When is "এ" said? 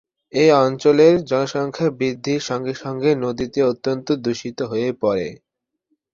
0.33-0.45